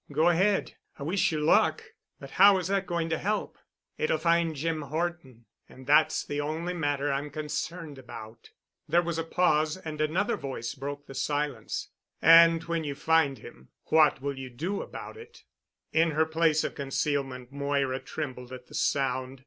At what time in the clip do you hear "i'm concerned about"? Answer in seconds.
7.13-8.49